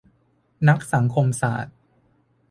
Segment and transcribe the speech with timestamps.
[0.67, 1.75] นักสังคมศาสตร์